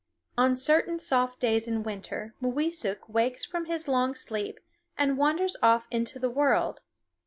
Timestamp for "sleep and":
4.15-5.15